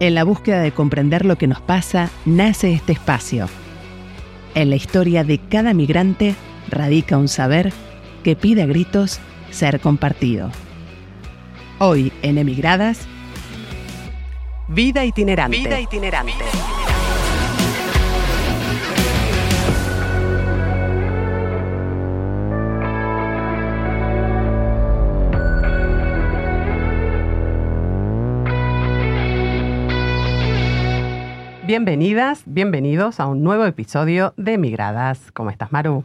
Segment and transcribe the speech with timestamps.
[0.00, 3.48] En la búsqueda de comprender lo que nos pasa, nace este espacio.
[4.54, 6.34] En la historia de cada migrante
[6.70, 7.72] radica un saber
[8.22, 10.50] que pide a gritos ser compartido.
[11.78, 13.06] Hoy en Emigradas,
[14.68, 15.56] Vida itinerante.
[15.56, 16.77] Vida itinerante.
[31.68, 35.30] Bienvenidas, bienvenidos a un nuevo episodio de Migradas.
[35.32, 36.02] ¿Cómo estás, Maru?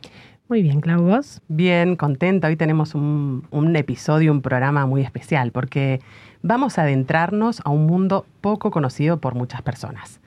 [0.50, 1.42] Muy bien, Clau, ¿vos?
[1.48, 2.50] Bien, contenta.
[2.50, 6.02] Hoy tenemos un, un episodio, un programa muy especial, porque
[6.42, 10.20] vamos a adentrarnos a un mundo poco conocido por muchas personas.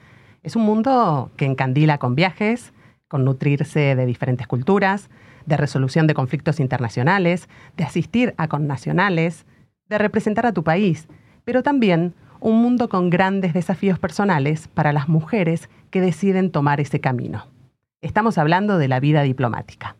[0.43, 2.73] Es un mundo que encandila con viajes,
[3.07, 5.11] con nutrirse de diferentes culturas,
[5.45, 9.45] de resolución de conflictos internacionales, de asistir a connacionales,
[9.91, 11.09] de representar a tu país,
[11.45, 17.01] pero también un mundo con grandes desafíos personales para las mujeres que deciden tomar ese
[17.01, 17.47] camino.
[18.03, 19.97] Estamos hablando de la vida diplomática.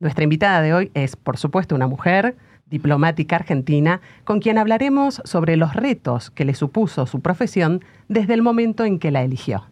[0.00, 5.56] Nuestra invitada de hoy es, por supuesto, una mujer diplomática argentina, con quien hablaremos sobre
[5.56, 9.66] los retos que le supuso su profesión desde el momento en que la eligió.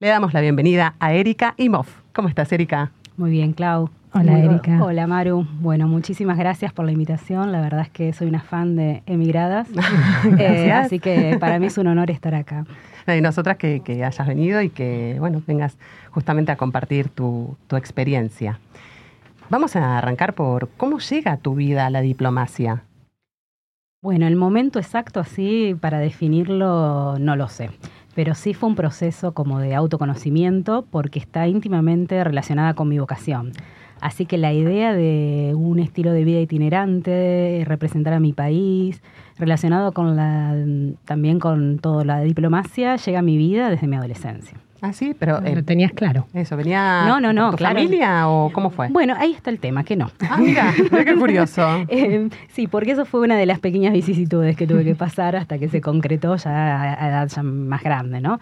[0.00, 1.86] Le damos la bienvenida a Erika Imov.
[2.12, 2.92] ¿Cómo estás, Erika?
[3.16, 3.90] Muy bien, Clau.
[4.14, 4.84] Hola, Erika.
[4.84, 5.46] Hola, Maru.
[5.60, 7.50] Bueno, muchísimas gracias por la invitación.
[7.50, 9.68] La verdad es que soy una fan de Emigradas.
[10.38, 12.66] eh, así que para mí es un honor estar acá.
[13.06, 15.78] Y nosotras que, que, hayas venido y que, bueno, vengas
[16.10, 18.60] justamente a compartir tu, tu experiencia.
[19.48, 22.82] Vamos a arrancar por cómo llega tu vida a la diplomacia.
[24.02, 27.70] Bueno, el momento exacto así para definirlo no lo sé,
[28.14, 33.52] pero sí fue un proceso como de autoconocimiento porque está íntimamente relacionada con mi vocación.
[34.02, 39.00] Así que la idea de un estilo de vida itinerante, representar a mi país,
[39.38, 40.56] relacionado con la,
[41.04, 44.58] también con toda la diplomacia, llega a mi vida desde mi adolescencia.
[44.80, 45.40] Ah, sí, pero...
[45.44, 46.26] Eh, lo tenías claro.
[46.34, 47.76] Eso, ¿venía no, no, no, tu claro.
[47.76, 48.88] familia o cómo fue?
[48.88, 50.10] Bueno, ahí está el tema, que no.
[50.28, 51.62] Ah, mira, mira qué curioso.
[51.88, 55.60] eh, sí, porque eso fue una de las pequeñas vicisitudes que tuve que pasar hasta
[55.60, 58.40] que se concretó ya a edad ya más grande, ¿no?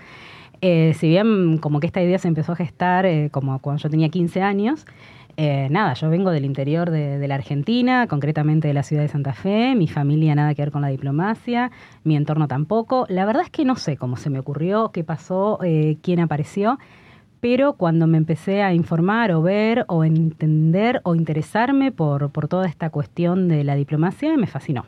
[0.62, 3.88] Eh, si bien como que esta idea se empezó a gestar eh, como cuando yo
[3.88, 4.84] tenía 15 años,
[5.36, 9.32] eh, nada, yo vengo del interior de, la Argentina, concretamente de la ciudad de Santa
[9.32, 11.70] Fe, mi familia nada que ver con la diplomacia,
[12.04, 13.06] mi entorno tampoco.
[13.08, 16.78] La verdad es que no sé cómo se me ocurrió, qué pasó, eh, quién apareció,
[17.40, 22.66] pero cuando me empecé a informar o ver o entender o interesarme por, por toda
[22.66, 24.84] esta cuestión de la diplomacia, me fascinó.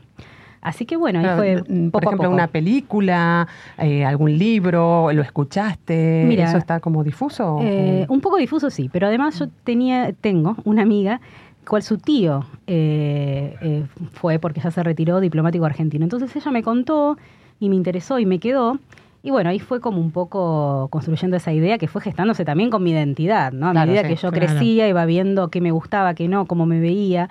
[0.63, 2.35] Así que bueno, ahí Pero, fue Por poco ejemplo, a poco.
[2.35, 7.59] una película, eh, algún libro, lo escuchaste, Mira, ¿eso está como difuso?
[7.61, 11.21] Eh, un poco difuso, sí, pero además yo tenía, tengo una amiga
[11.69, 16.05] cual su tío eh, eh, fue porque ya se retiró diplomático argentino.
[16.05, 17.17] Entonces ella me contó
[17.61, 18.79] y me interesó y me quedó.
[19.25, 22.83] Y bueno, ahí fue como un poco construyendo esa idea que fue gestándose también con
[22.83, 23.69] mi identidad, ¿no?
[23.69, 24.47] A Claro, medida sí, que yo claro.
[24.47, 27.29] crecía, iba viendo qué me gustaba, qué no, cómo me veía.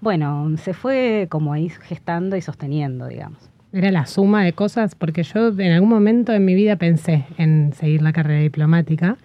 [0.00, 3.50] Bueno, se fue como ahí gestando y sosteniendo, digamos.
[3.72, 7.72] Era la suma de cosas, porque yo en algún momento en mi vida pensé en
[7.72, 9.18] seguir la carrera diplomática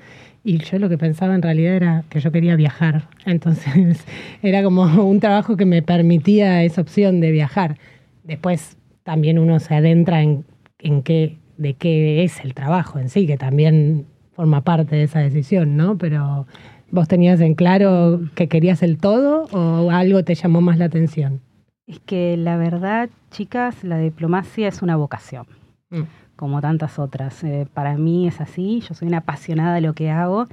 [0.43, 3.07] y yo lo que pensaba en realidad era que yo quería viajar.
[3.25, 4.05] Entonces
[4.41, 7.77] era como un trabajo que me permitía esa opción de viajar.
[8.23, 10.45] Después también uno se adentra en,
[10.79, 15.19] en qué, de qué es el trabajo en sí, que también forma parte de esa
[15.19, 15.97] decisión, ¿no?
[15.97, 16.47] Pero
[16.91, 21.39] ¿vos tenías en claro que querías el todo o algo te llamó más la atención?
[21.87, 25.45] Es que la verdad, chicas, la diplomacia es una vocación,
[25.89, 26.03] Mm.
[26.37, 27.43] como tantas otras.
[27.43, 30.47] Eh, para mí es así, yo soy una apasionada de lo que hago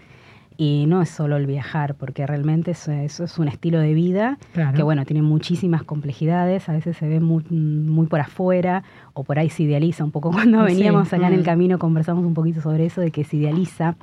[0.57, 4.39] y no es solo el viajar, porque realmente eso, eso es un estilo de vida
[4.53, 4.77] Claro.
[4.77, 8.83] que, bueno, tiene muchísimas complejidades, a veces se ve muy, muy por afuera
[9.15, 10.31] o por ahí se idealiza un poco.
[10.59, 11.45] Cuando Sí, veníamos acá en el mm.
[11.45, 13.95] camino conversamos un poquito sobre eso, de que se idealiza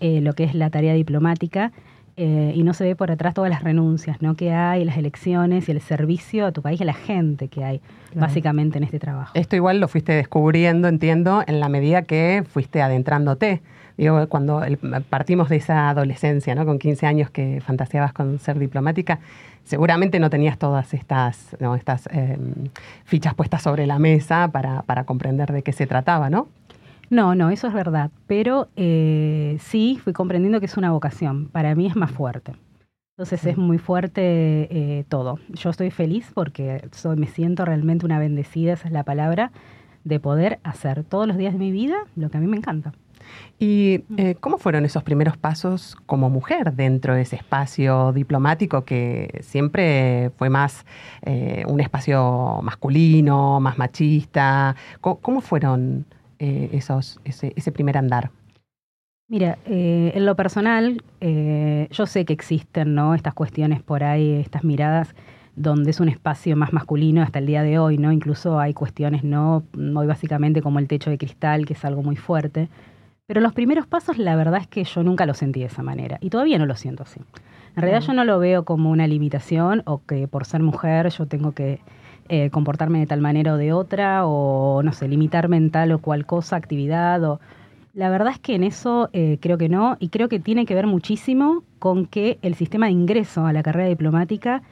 [0.00, 1.72] eh, lo que es la tarea diplomática
[2.16, 4.36] eh, y no se ve por atrás todas las renuncias ¿no?
[4.36, 7.64] que hay, las elecciones y el servicio a tu país y a la gente que
[7.64, 7.80] hay,
[8.10, 8.28] Claro.
[8.28, 9.32] básicamente, en este trabajo.
[9.34, 13.60] Esto igual lo fuiste descubriendo, entiendo, en la medida que fuiste adentrándote
[13.96, 14.62] digo, cuando
[15.08, 16.66] partimos de esa adolescencia, ¿no?
[16.66, 19.20] Con 15 años que fantaseabas con ser diplomática,
[19.64, 22.54] seguramente no tenías todas estas, estas em,
[23.04, 26.48] fichas puestas sobre la mesa para, para comprender de qué se trataba, ¿no?
[27.10, 28.10] No, no, eso es verdad.
[28.26, 31.48] Pero eh, sí fui comprendiendo que es una vocación.
[31.48, 32.52] Para mí es más fuerte.
[33.16, 34.20] Entonces es muy fuerte
[34.70, 35.38] eh, todo.
[35.50, 39.52] Yo estoy feliz porque soy, me siento realmente una bendecida, esa es la palabra,
[40.02, 42.92] de poder hacer todos los días de mi vida lo que a mí me encanta.
[43.58, 49.38] ¿Y eh, cómo fueron esos primeros pasos como mujer dentro de ese espacio diplomático que
[49.42, 50.84] siempre fue más
[51.66, 54.74] un espacio masculino, más machista?
[55.00, 56.04] ¿Cómo, fueron
[56.72, 58.30] esos, ese, ese primer andar?
[59.28, 63.14] Mira, eh, en lo personal, eh, yo sé que existen ¿no?
[63.14, 65.14] estas cuestiones por ahí, estas miradas
[65.56, 68.10] donde es un espacio más masculino hasta el día de hoy, ¿no?
[68.10, 69.62] Incluso hay cuestiones, ¿no?
[69.76, 72.68] Hoy básicamente como el techo de cristal, que es algo muy fuerte.
[73.26, 76.18] Pero los primeros pasos, la verdad es que yo nunca lo sentí de esa manera.
[76.20, 77.20] Y todavía no lo siento así.
[77.76, 81.26] En realidad yo no lo veo como una limitación o que por ser mujer yo
[81.26, 81.80] tengo que
[82.28, 85.98] eh, comportarme de tal manera o de otra, o no sé, limitarme en tal o
[85.98, 87.40] cual cosa, actividad o
[87.94, 90.74] la verdad es que en eso eh, creo que no, y creo que tiene que
[90.74, 94.62] ver muchísimo con que el sistema de ingreso a la carrera diplomática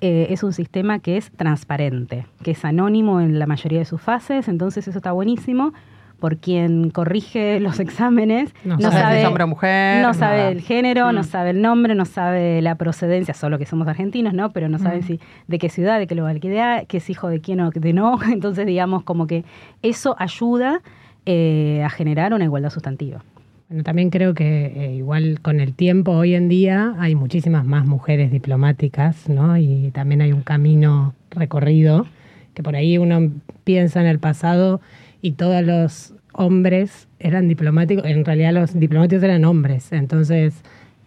[0.00, 4.00] eh, es un sistema que es transparente, que es anónimo en la mayoría de sus
[4.00, 5.72] fases, entonces eso está buenísimo.
[6.22, 11.10] Por quien corrige los exámenes, no, sabe, si hombre o mujer, no sabe el género,
[11.10, 11.24] no mm.
[11.24, 14.52] sabe el nombre, no sabe la procedencia, solo que somos argentinos, ¿no?
[14.52, 15.02] Pero no sabe mm.
[15.02, 18.20] si de qué ciudad, de qué lugar que es hijo de quién o de no.
[18.32, 19.44] Entonces, digamos, como que
[19.82, 20.80] eso ayuda
[21.26, 23.24] eh, a generar una igualdad sustantiva.
[23.68, 27.84] Bueno, también creo que eh, igual con el tiempo hoy en día hay muchísimas más
[27.84, 29.56] mujeres diplomáticas, ¿no?
[29.56, 32.06] Y también hay un camino recorrido
[32.54, 33.30] que por ahí uno
[33.64, 34.80] piensa en el pasado
[35.22, 40.62] y todos los hombres eran diplomáticos, en realidad los diplomáticos eran hombres, entonces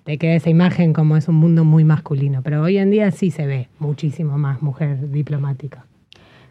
[0.05, 3.29] te queda esa imagen como es un mundo muy masculino, pero hoy en día sí
[3.29, 5.85] se ve muchísimo más mujer diplomática.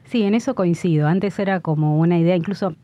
[0.05, 1.09] Sí, en eso coincido.
[1.09, 2.75] Antes era como una idea, incluso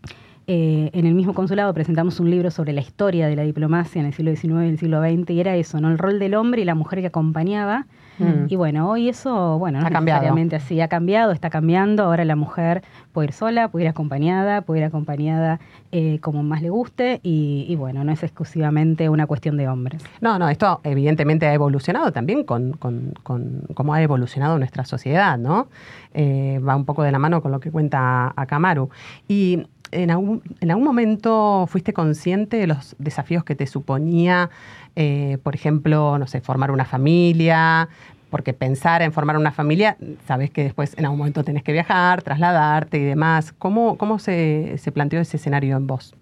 [0.47, 4.07] eh, en el mismo consulado presentamos un libro sobre la historia de la diplomacia en
[4.07, 5.91] el siglo XIX y el siglo XX, y era eso, ¿no?
[5.91, 7.87] El rol del hombre y la mujer que acompañaba.
[8.21, 8.47] Mm.
[8.49, 12.05] Y bueno, hoy eso, bueno, no ha necesariamente así, ha cambiado, está cambiando.
[12.05, 12.83] Ahora la mujer
[13.13, 15.61] puede ir sola, puede ir acompañada, puede ir acompañada
[15.93, 20.05] eh, como más le guste, y, bueno, no es exclusivamente una cuestión de hombres.
[20.21, 25.39] No, no, esto evidentemente ha evolucionado también con, con, con cómo ha evolucionado nuestra sociedad,
[25.39, 25.69] ¿no?
[26.15, 28.91] Eh, va un poco de la mano con lo que cuenta Akamaru.
[29.27, 34.51] Y en algún, en algún momento fuiste consciente de los desafíos que te suponía,
[34.97, 37.89] eh, por ejemplo, no sé, formar una familia,
[38.31, 39.97] porque pensar en formar una familia,
[40.27, 43.53] sabes que después en algún momento tenés que viajar, trasladarte y demás.
[43.59, 46.15] ¿Cómo, cómo se, se planteó ese escenario en vos?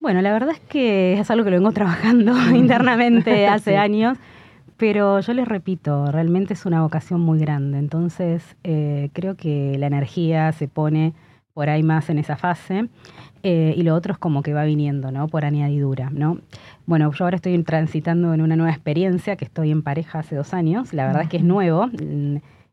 [0.00, 4.18] Bueno, la verdad es que es algo que lo vengo trabajando internamente hace años,
[4.76, 9.86] pero yo les repito, realmente es una vocación muy grande, entonces eh, creo que la
[9.86, 11.14] energía se pone
[11.54, 12.88] por ahí más en esa fase.
[13.42, 15.28] Eh, y lo otro es como que va viniendo, ¿no?
[15.28, 16.38] Por añadidura, ¿no?
[16.86, 20.54] Bueno, yo ahora estoy transitando en una nueva experiencia, que estoy en pareja hace dos
[20.54, 20.92] años.
[20.92, 21.88] La verdad es que es nuevo.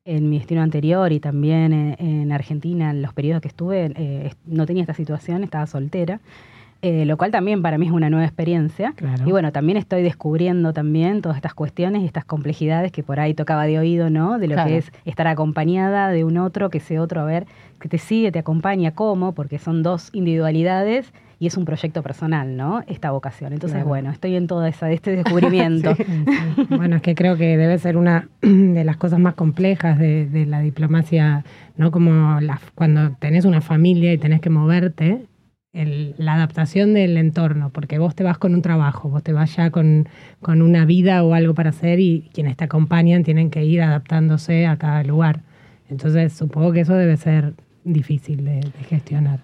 [0.05, 4.65] En, mi destino anterior y también en, Argentina, en los periodos que estuve, eh, no
[4.65, 6.19] tenía esta situación, estaba soltera.
[6.81, 8.93] Eh, lo cual también para mí es una nueva experiencia.
[9.25, 13.33] Y bueno, también estoy descubriendo también todas estas cuestiones y estas complejidades que por ahí
[13.33, 14.39] tocaba de oído, ¿no?
[14.39, 17.47] De lo que es estar acompañada de un otro, que ese otro, a ver,
[17.81, 19.33] que te sigue, te acompaña, ¿cómo?
[19.33, 22.83] Porque son dos individualidades y es un proyecto personal, ¿no?
[22.87, 23.53] Esta vocación.
[23.53, 25.95] Entonces, bueno, estoy en toda esa, este descubrimiento.
[26.69, 30.59] Bueno, es que creo que debe ser una de las cosas más complejas de, la
[30.61, 31.43] diplomacia,
[31.77, 31.91] ¿no?
[31.91, 32.39] Como
[32.75, 35.25] cuando tenés una familia y tenés que moverte,
[35.71, 39.69] la adaptación del entorno, porque vos te vas con un trabajo, vos te vas ya
[39.69, 40.07] con,
[40.41, 44.77] una vida o algo para hacer y quienes te acompañan tienen que ir adaptándose a
[44.77, 45.41] cada lugar.
[45.89, 49.43] Entonces supongo que eso debe ser difícil de, gestionar.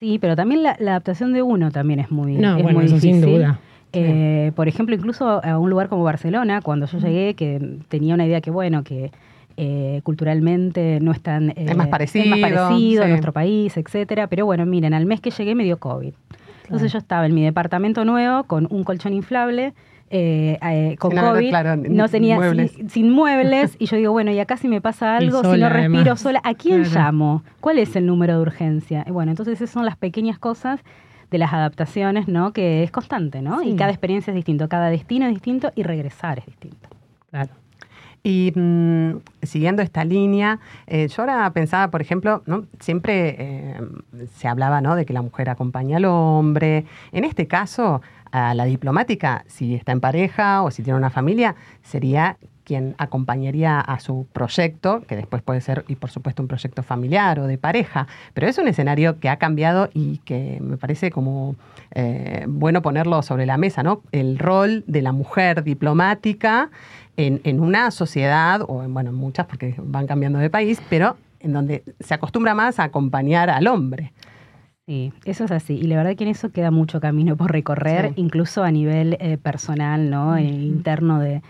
[0.00, 3.58] Sí, pero también la, adaptación de uno también es muy, no, bueno, eso sin duda.
[3.92, 8.26] Eh, por ejemplo, incluso a un lugar como Barcelona, cuando yo llegué, que tenía una
[8.26, 9.10] idea que, bueno, que
[9.56, 11.50] eh, culturalmente no están...
[11.50, 13.02] Eh, es más parecido.
[13.02, 14.26] a nuestro país, etcétera.
[14.26, 16.12] Pero bueno, miren, al mes que llegué me dio COVID.
[16.64, 19.72] Entonces yo estaba en mi departamento nuevo con un colchón inflable,
[20.10, 21.52] eh, con COVID,
[21.88, 22.38] no, tenía
[22.88, 26.16] Sin, muebles, y yo digo, bueno, y acá si me pasa algo, si no respiro
[26.16, 27.44] sola, ¿a quién llamo?
[27.60, 29.04] ¿Cuál es el número de urgencia?
[29.06, 30.80] Y bueno, entonces esas son las pequeñas cosas
[31.30, 32.52] de las adaptaciones, ¿no?
[32.52, 33.62] Que es constante, ¿no?
[33.62, 36.88] Y cada experiencia es distinto, cada destino es distinto y regresar es distinto.
[37.30, 37.50] Claro.
[38.26, 42.64] Y mm, siguiendo esta línea, eh, yo ahora pensaba, por ejemplo, ¿no?
[42.80, 43.80] siempre eh,
[44.34, 44.96] se hablaba ¿no?
[44.96, 46.86] de que la mujer acompaña al hombre.
[47.12, 48.02] En este caso,
[48.32, 51.54] a la diplomática, si está en pareja o si tiene una familia,
[51.84, 56.82] sería quien acompañaría a su proyecto, que después puede ser, y por supuesto, un proyecto
[56.82, 61.12] familiar o de pareja, pero es un escenario que ha cambiado y que me parece
[61.12, 61.54] como
[61.94, 64.02] eh, bueno ponerlo sobre la mesa, ¿no?
[64.10, 66.70] El rol de la mujer diplomática
[67.16, 71.84] en, una sociedad, o en, bueno, muchas porque van cambiando de país, pero en donde
[72.00, 74.12] se acostumbra más a acompañar al hombre.
[74.88, 75.74] Sí, eso es así.
[75.74, 79.38] Y la verdad que en eso queda mucho camino por recorrer, incluso a nivel eh,
[79.38, 80.36] personal, ¿no?
[80.38, 81.42] interno de,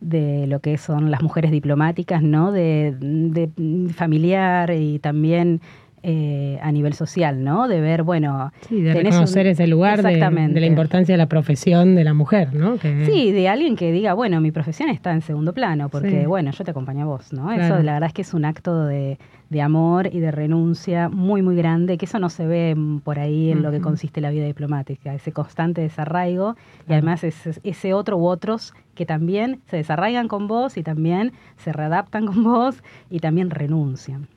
[0.00, 2.52] de lo que son las mujeres diplomáticas, ¿no?
[2.52, 5.60] De, de familiar y también
[6.02, 7.68] eh, a nivel social, ¿no?
[7.68, 8.52] De ver, bueno...
[8.68, 12.78] Sí, de reconocer ese lugar de, la importancia de la profesión de la mujer, ¿no?
[12.78, 16.64] Sí, de alguien que diga, bueno, mi profesión está en segundo plano, porque, bueno, yo
[16.64, 17.52] te acompaño a vos, ¿no?
[17.52, 19.18] Eso la verdad es que es un acto de,
[19.62, 23.62] amor y de renuncia muy, muy grande, que eso no se ve por ahí en
[23.62, 26.56] lo que consiste la vida diplomática, ese constante desarraigo
[26.88, 31.32] y además ese, ese otro u otros que también se desarraigan con vos y también
[31.56, 34.28] se readaptan con vos y también renuncian.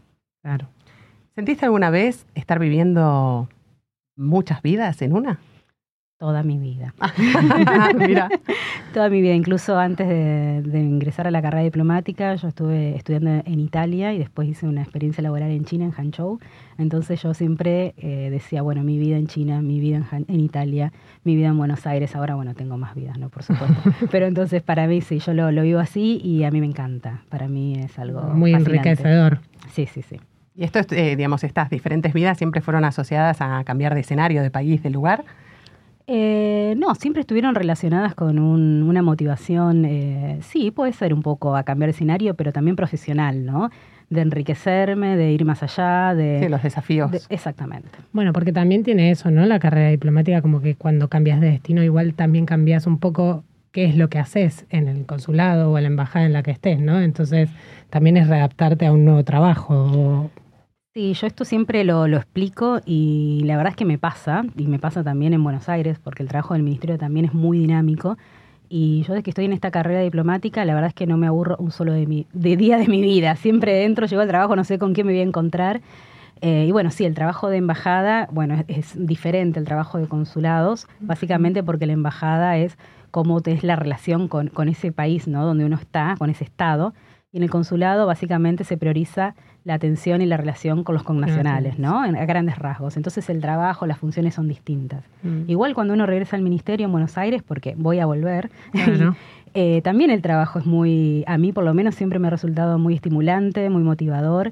[0.42, 0.68] Claro.
[1.36, 3.50] ¿Sentiste alguna vez estar viviendo
[4.16, 5.40] muchas vidas en una?
[6.20, 6.94] Toda mi vida.
[7.98, 8.30] Mira.
[8.94, 13.60] Toda mi vida, incluso antes de, ingresar a la carrera diplomática, yo estuve estudiando en
[13.60, 16.40] Italia y después hice una experiencia laboral en China, en Hangzhou.
[16.78, 21.36] Entonces yo siempre eh, decía, bueno, mi vida en China, mi vida en, Italia, mi
[21.36, 22.16] vida en Buenos Aires.
[22.16, 23.30] Ahora, bueno, tengo más vidas, ¿no?
[23.30, 23.76] Por supuesto.
[24.12, 27.24] Pero entonces para mí, sí, yo lo, vivo así y a mí me encanta.
[27.30, 29.40] Para mí es algo muy enriquecedor.
[29.72, 30.20] Sí, sí, sí.
[30.56, 34.52] Y esto, eh, digamos, estas diferentes vidas siempre fueron asociadas a cambiar de escenario, de
[34.52, 35.26] país, de lugar.
[36.06, 41.64] Eh, no, siempre estuvieron relacionadas con una motivación, eh, sí, puede ser un poco a
[41.64, 43.70] cambiar de escenario, pero también profesional, ¿no?
[44.10, 46.42] De enriquecerme, de ir más allá, de...
[46.44, 47.12] Sí, los desafíos.
[47.30, 47.90] exactamente.
[48.12, 49.46] Bueno, porque también tiene eso, ¿no?
[49.46, 53.86] La carrera diplomática, como que cuando cambias de destino, igual también cambias un poco qué
[53.86, 56.80] es lo que haces en el consulado o en la embajada en la que estés,
[56.80, 57.00] ¿no?
[57.00, 57.50] Entonces,
[57.90, 60.30] también es readaptarte a un nuevo trabajo
[60.96, 64.78] Sí, yo esto siempre lo, explico y la verdad es que me pasa, y me
[64.78, 68.16] pasa también en Buenos Aires, porque el trabajo del ministerio también es muy dinámico.
[68.70, 71.26] Y yo desde que estoy en esta carrera diplomática, la verdad es que no me
[71.26, 73.36] aburro un solo de, mi, de día de mi vida.
[73.36, 75.82] Siempre dentro, llego al trabajo, no sé con quién me voy a encontrar.
[76.42, 80.88] Eh, y bueno, sí, el trabajo de embajada, bueno, es, diferente al trabajo de consulados,
[81.00, 82.78] básicamente porque la embajada es
[83.10, 85.44] cómo es la relación con, con ese país, ¿no?
[85.44, 86.94] Donde uno está, con ese estado.
[87.32, 89.34] Y en el consulado, básicamente, se prioriza
[89.66, 92.02] la atención y la relación con los connacionales, ¿no?
[92.02, 92.98] a grandes rasgos.
[92.98, 95.04] Entonces el trabajo, las funciones son distintas.
[95.24, 95.50] Mm.
[95.50, 98.50] Igual cuando uno regresa al ministerio en Buenos Aires, porque voy a volver,
[99.54, 102.78] eh, también el trabajo es muy, a mí por lo menos siempre me ha resultado
[102.78, 104.52] muy estimulante, muy motivador.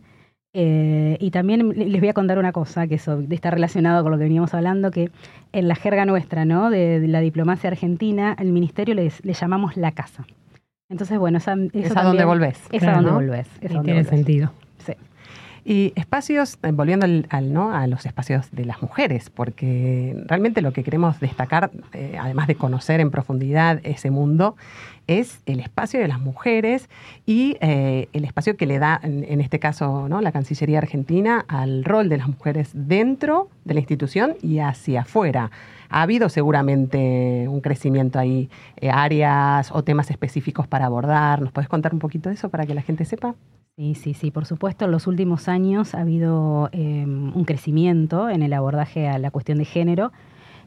[0.53, 4.25] Eh, y también les voy a contar una cosa que está relacionado con lo que
[4.25, 5.09] veníamos hablando, que
[5.53, 6.69] en la jerga nuestra, ¿no?
[6.69, 10.25] De, la diplomacia argentina, el ministerio le llamamos la casa.
[10.91, 12.59] Entonces, bueno, esa, es a donde volvés.
[12.69, 13.47] Es a donde volvés.
[13.59, 14.51] tiene sentido.
[15.63, 17.73] Y espacios, eh, volviendo al, ¿no?
[17.73, 22.55] a los espacios de las mujeres, porque realmente lo que queremos destacar, eh, además de
[22.55, 24.55] conocer en profundidad ese mundo,
[25.05, 26.89] es el espacio de las mujeres
[27.27, 30.21] y eh, el espacio que le da, en, este caso, ¿no?
[30.21, 35.51] la Cancillería Argentina al rol de las mujeres dentro de la institución y hacia afuera.
[35.89, 38.49] Ha habido seguramente un crecimiento ahí,
[38.91, 41.41] áreas o temas específicos para abordar.
[41.41, 43.35] ¿Nos puedes contar un poquito de eso para que la gente sepa?
[43.77, 48.43] Sí, sí, sí, por supuesto, en los últimos años ha habido em, un crecimiento en
[48.43, 50.11] el abordaje a la cuestión de género.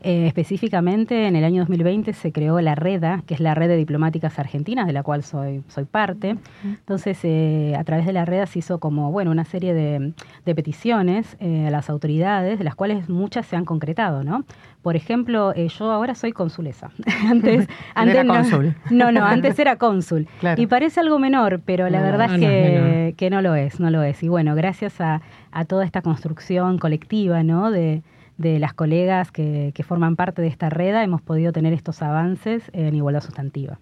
[0.06, 3.76] Eh, específicamente, en el año 2020 se creó la REDA, que es la Red de
[3.78, 6.36] Diplomáticas Argentinas, de la cual soy, soy parte.
[6.62, 10.12] Entonces, eh, a través de la REDA se hizo como, bueno, una serie de,
[10.44, 14.44] peticiones eh, a las autoridades, de las cuales muchas se han concretado, ¿no?
[14.82, 16.90] Por ejemplo, yo ahora soy consulesa.
[17.26, 18.74] antes, antes era no, cónsul.
[18.90, 20.28] No, no, antes era cónsul.
[20.58, 24.02] Y parece algo menor, pero la verdad es que, que, no lo es, no lo
[24.02, 24.22] es.
[24.22, 27.70] Y bueno, gracias a, a toda esta construcción colectiva, ¿no?
[27.70, 28.02] De,
[28.36, 32.94] de las colegas que, forman parte de esta red hemos podido tener estos avances en
[32.94, 33.78] igualdad sustantiva.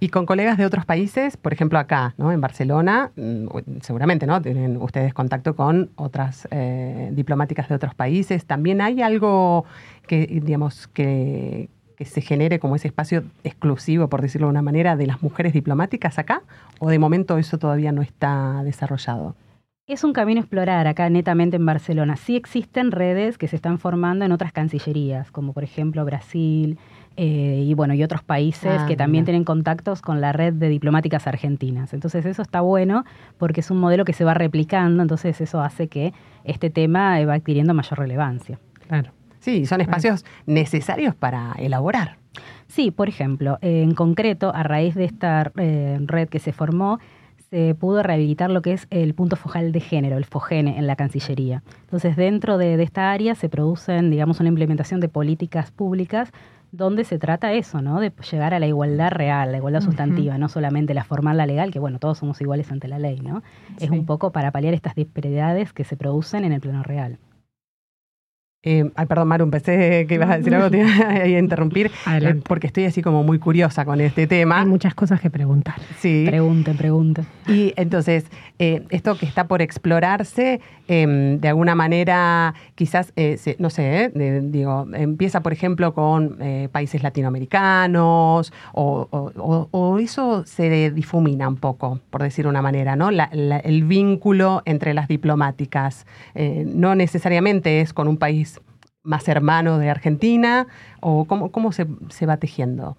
[0.00, 2.32] Y con colegas de otros países, por ejemplo acá, ¿no?
[2.32, 3.46] En Barcelona, mm,
[3.82, 4.40] seguramente, ¿no?
[4.40, 8.46] Tienen ustedes contacto con otras eh, diplomáticas de otros países.
[8.46, 9.66] ¿También hay algo
[10.06, 11.68] que, digamos, que
[12.04, 16.18] se genere como ese espacio exclusivo, por decirlo de una manera, de las mujeres diplomáticas
[16.18, 16.42] acá?
[16.78, 19.36] ¿O de momento eso todavía no está desarrollado?
[19.88, 22.14] Es un camino a explorar acá netamente en Barcelona.
[22.16, 26.78] Sí existen redes que se están formando en otras cancillerías, como por ejemplo Brasil,
[27.16, 29.32] eh, y bueno, y otros países Ah, que también mira.
[29.32, 31.92] tienen contactos con la red de diplomáticas argentinas.
[31.94, 33.04] Entonces eso está bueno
[33.38, 36.12] porque es un modelo que se va replicando, entonces eso hace que
[36.44, 38.60] este tema eh, va adquiriendo mayor relevancia.
[38.86, 39.10] Claro.
[39.40, 42.18] Sí, son espacios necesarios para elaborar.
[42.68, 47.00] Sí, por ejemplo, en concreto, a raíz de esta eh, red que se formó,
[47.52, 50.96] se pudo rehabilitar lo que es el punto focal de género, el FOGENE, en la
[50.96, 51.62] Cancillería.
[51.82, 56.32] Entonces, dentro de, de esta área se producen, digamos, una implementación de políticas públicas
[56.70, 58.00] donde se trata eso, ¿no?
[58.00, 61.70] De llegar a la igualdad real, la igualdad sustantiva, no solamente la formal, la legal,
[61.70, 63.42] que bueno, todos somos iguales ante la ley, ¿no?
[63.78, 67.18] Es un poco para paliar estas disparidades que se producen en el plano real.
[68.64, 72.40] Eh, ay, perdón, Maru, pensé que ibas a decir algo, te iba a interrumpir, eh,
[72.46, 74.60] porque estoy así como muy curiosa con este tema.
[74.60, 75.74] Hay muchas cosas que preguntar.
[75.98, 76.26] Sí.
[76.28, 77.26] Pregunten, pregunten.
[77.48, 78.24] Y entonces,
[78.60, 84.40] eh, esto que está por explorarse, eh, de alguna manera, quizás, se- no sé, de-
[84.42, 86.38] digo, empieza, por ejemplo, con
[86.70, 92.94] países latinoamericanos, o, o- o- o eso se difumina un poco, por decir una manera,
[92.94, 93.10] ¿no?
[93.10, 96.06] La- la- el vínculo entre las diplomáticas.
[96.36, 98.51] No necesariamente es con un país
[99.02, 100.66] más hermano de Argentina,
[101.00, 102.96] o cómo, cómo se, se va tejiendo.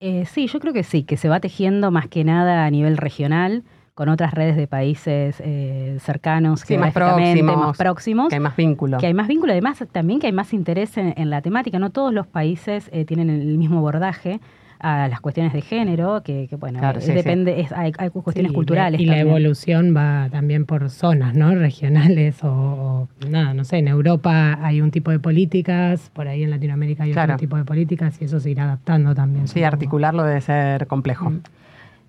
[0.00, 2.96] Eh, sí, yo creo que sí, que se va tejiendo más que nada a nivel
[2.96, 3.62] regional,
[3.94, 8.28] con otras redes de países eh, cercanos, Sí, más próximos, más próximos.
[8.28, 8.98] Que hay más vínculo.
[8.98, 11.78] Que hay más vínculo, además también que hay más interés en, en la temática.
[11.78, 14.40] No todos los países eh, tienen el mismo abordaje
[14.86, 17.12] a las cuestiones de género, que, que, bueno, Claro, sí, sí.
[17.12, 19.00] depende, es- hay, hay cuestiones Sí, culturales.
[19.00, 19.28] Y la también.
[19.28, 21.54] evolución va también por zonas, ¿no?
[21.54, 26.42] Regionales o, o nada, no sé, en Europa hay un tipo de políticas, por ahí
[26.42, 27.32] en Latinoamérica hay Claro.
[27.34, 29.48] otro tipo de políticas y eso se irá adaptando también.
[29.48, 29.66] Sí, supongo.
[29.68, 31.30] articularlo debe ser complejo.
[31.30, 31.40] Mm.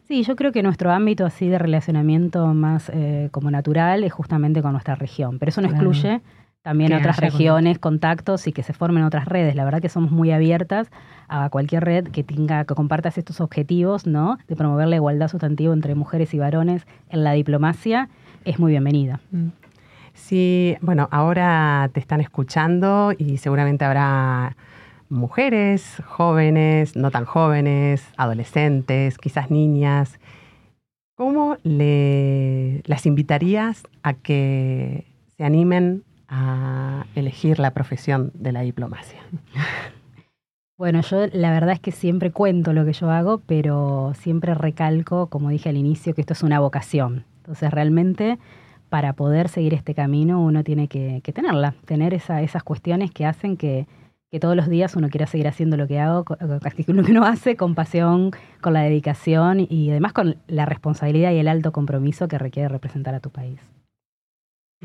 [0.07, 4.61] Sí, yo creo que nuestro ámbito así de relacionamiento más eh, como natural es justamente
[4.61, 5.83] con nuestra región, pero eso no Claro.
[6.65, 9.53] También Que otras regiones, contactos y que se formen otras redes.
[9.53, 10.89] La verdad que somos muy abiertas
[11.27, 14.39] a cualquier red que tenga que compartas estos objetivos, ¿no?
[14.47, 18.09] De promover la igualdad sustantiva entre mujeres y varones en la diplomacia
[18.45, 19.19] es muy bienvenida.
[19.29, 19.49] Mm.
[20.15, 24.57] Sí, bueno, ahora te están escuchando y seguramente habrá
[25.07, 30.19] mujeres, jóvenes, no tan jóvenes, adolescentes, quizás niñas.
[31.13, 35.05] ¿Cómo le, las invitarías a que
[35.37, 39.19] se animen a elegir la profesión de la diplomacia?
[40.77, 45.27] Bueno, yo la verdad es que siempre cuento lo que yo hago, pero siempre recalco,
[45.27, 47.23] como dije al inicio, que esto es una vocación.
[47.37, 48.37] Entonces, realmente,
[48.89, 53.55] para poder seguir este camino, uno tiene que, tenerla, tener esa- esas cuestiones que hacen
[53.55, 53.87] que,
[54.29, 56.59] que todos los días uno quiera seguir haciendo lo que hago, lo
[57.03, 61.47] que uno hace con pasión, con la dedicación y además con la responsabilidad y el
[61.47, 63.61] alto compromiso que requiere representar a tu país.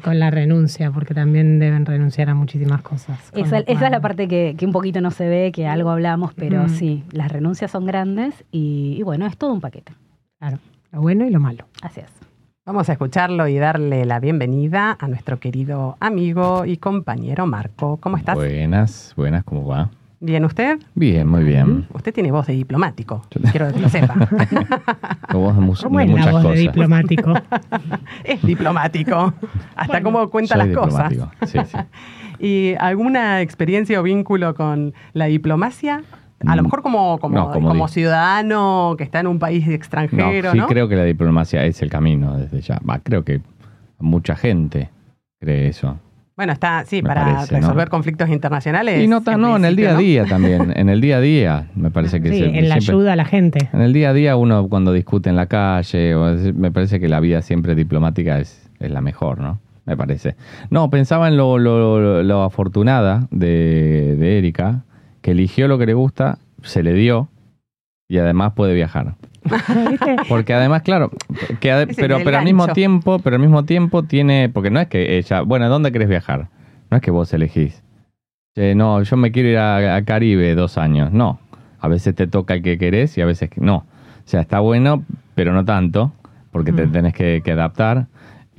[0.02, 3.18] Con la renuncia, porque también deben renunciar a muchísimas cosas.
[3.34, 6.64] Esa, es la parte que, que un poquito no se ve, que algo hablamos, pero
[6.64, 6.68] Mm.
[6.70, 9.92] sí, las renuncias son grandes y, y bueno, es todo un paquete.
[10.38, 10.58] Claro,
[10.92, 11.66] lo bueno y lo malo.
[11.82, 12.06] Así es.
[12.64, 17.98] Vamos a escucharlo y darle la bienvenida a nuestro querido amigo y compañero Marco.
[17.98, 18.36] ¿Cómo estás?
[18.36, 19.90] Buenas, buenas, ¿cómo va?
[20.22, 20.78] ¿Bien usted?
[20.94, 21.86] Bien, muy bien.
[21.94, 24.14] Usted tiene voz de diplomático, Yo- quiero que lo sepa.
[25.30, 27.32] Con voz de, mus- ¿Cómo de es la muchas voz de diplomático?
[28.24, 29.32] es diplomático.
[29.76, 31.08] Hasta Bueno, cómo cuenta Soy las cosas.
[31.08, 31.78] diplomático, Sí, sí.
[32.38, 36.02] ¿Y alguna experiencia o vínculo con la diplomacia?
[36.46, 39.38] A lo Mm, mejor como, como, no, como como di- ciudadano que está en un
[39.38, 40.66] país No, extranjero, sí ¿no?
[40.66, 42.78] creo que la diplomacia es el camino desde ya.
[42.88, 43.40] Va, creo que
[43.98, 44.90] mucha gente
[45.38, 45.98] cree eso.
[46.40, 47.60] Bueno, está, sí, Me para parece, ¿no?
[47.60, 49.04] resolver conflictos internacionales.
[49.04, 50.72] y no tan, no, en el día a día también.
[50.74, 53.16] En el día a día, me parece que Sí, se- en la siempre- ayuda a
[53.16, 53.68] la gente.
[53.74, 56.98] En el día a día uno cuando discute en la calle, o es- me parece
[56.98, 59.60] que la vida siempre diplomática es, es la mejor, ¿no?
[59.84, 60.34] Me parece.
[60.70, 64.84] No, pensaba en lo, lo- lo afortunada de, de Erika,
[65.20, 67.28] que eligió lo que le gusta, se le dio
[68.08, 69.14] y además puede viajar.
[69.90, 70.16] ¿Viste?
[70.28, 71.10] Porque además, claro,
[71.60, 74.88] que ade- pero, pero al mismo tiempo, pero al mismo tiempo tiene, porque no es
[74.88, 76.48] que ella, bueno, ¿a dónde querés viajar?
[76.90, 77.82] No es que vos elegís.
[78.56, 81.12] No, yo me quiero ir a, a Caribe dos años.
[81.12, 81.38] No.
[81.78, 83.76] A veces te toca el que querés y a veces no.
[83.76, 83.84] O
[84.24, 86.12] sea, está bueno, pero no tanto,
[86.52, 86.92] porque te Mm.
[86.92, 88.06] tenés que, que adaptar.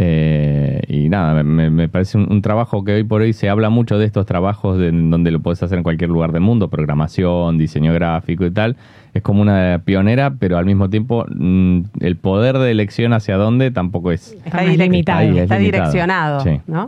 [0.04, 3.70] Eh, y nada, me, me parece un, un trabajo que hoy por hoy se habla
[3.70, 7.58] mucho de estos trabajos de- donde lo puedes hacer en cualquier lugar del mundo, programación,
[7.60, 8.78] diseño gráfico y tal.
[9.14, 13.70] Es como una pionera, pero al mismo tiempo mm, el poder de elección hacia dónde
[13.72, 14.34] tampoco es.
[14.46, 15.20] Está, limitado.
[15.20, 15.82] Ahí, es está limitado.
[15.84, 16.62] direccionado, Sí.
[16.68, 16.86] ¿no?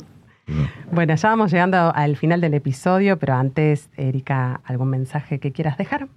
[0.91, 5.77] Bueno, ya vamos llegando al final del episodio, pero antes, Erika, ¿algún mensaje que quieras
[5.77, 6.07] dejar?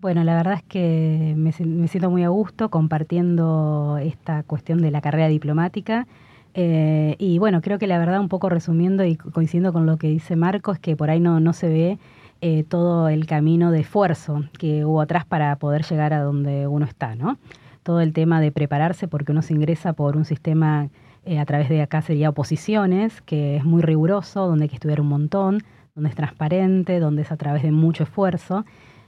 [0.00, 4.90] Bueno, la verdad es que me, me siento muy a gusto compartiendo esta cuestión de
[4.90, 6.06] la carrera diplomática.
[6.54, 9.96] Eh, y bueno, creo que la verdad, un poco resumiendo y co- coincidiendo con lo
[9.96, 11.98] que dice Marco, es que por ahí no, no se ve
[12.40, 16.84] eh, todo el camino de esfuerzo que hubo atrás para poder llegar a donde uno
[16.84, 17.38] está, ¿no?
[17.82, 20.88] Todo el tema de prepararse porque uno se ingresa por un sistema
[21.24, 25.00] eh, a través de acá sería oposiciones, que es muy riguroso, donde hay que estudiar
[25.00, 25.62] un montón,
[25.94, 28.64] donde es transparente, donde es a través de mucho esfuerzo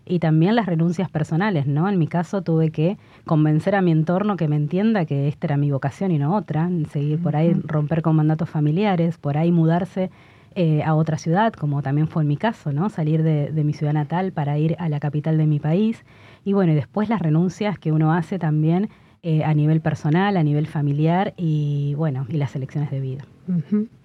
[0.09, 1.89] y también las renuncias personales, ¿no?
[1.89, 5.57] En mi caso tuve que convencer a mi entorno que me entienda que esta era
[5.59, 10.11] mi vocación y no otra, seguir por ahí, romper con mandatos familiares, por ahí mudarse
[10.55, 12.89] eh, a otra ciudad, como también fue en mi caso, ¿no?
[12.89, 16.05] Salir de, mi ciudad natal para ir a la capital de mi país.
[16.45, 18.89] Y bueno, y después las renuncias que uno hace también
[19.23, 23.25] eh, a nivel personal, a nivel familiar y bueno, y las elecciones de vida.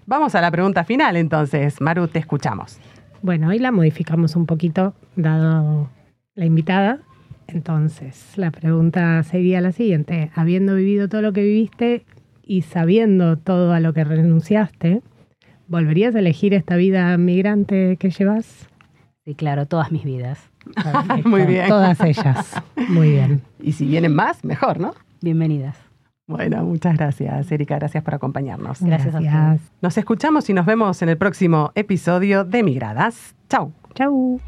[0.06, 1.80] Vamos a la pregunta final entonces.
[1.82, 2.80] Maru, te escuchamos.
[3.22, 5.90] Bueno, hoy la modificamos un poquito, dado
[6.36, 7.00] la invitada.
[7.48, 10.32] Entonces, la pregunta sería la siguiente.
[10.36, 12.06] Habiendo vivido todo lo que viviste
[12.46, 15.02] y sabiendo todo a lo que renunciaste,
[15.74, 18.70] ¿volverías a elegir esta vida migrante que llevas?
[19.26, 20.40] Sí, claro, todas mis vidas.
[21.26, 21.68] Muy bien.
[21.68, 22.62] Todas ellas.
[22.90, 23.42] Muy bien.
[23.60, 24.94] Y si vienen más, mejor, ¿no?
[25.22, 25.76] Bienvenidas.
[26.28, 27.80] Bueno, muchas gracias, Erika.
[27.80, 28.82] Gracias por acompañarnos.
[28.82, 29.62] Gracias, a ustedes.
[29.82, 33.36] Nos escuchamos y nos vemos en el próximo episodio de Migradas.
[33.50, 33.74] Chau.
[33.96, 34.40] Chau.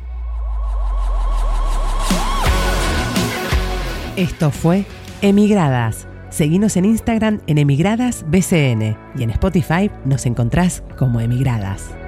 [4.16, 4.86] Esto fue
[5.24, 6.08] Emigradas.
[6.30, 12.05] Seguinos en Instagram en Emigradas BCN y en Spotify nos encontrás como Emigradas.